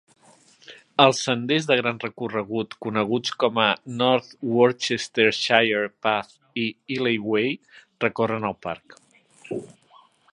[1.03, 3.67] Els senders de gran recorregut coneguts com a
[3.99, 6.67] North Worcestershire Path i
[6.99, 7.53] Illey Way
[8.07, 8.97] recorren el parc.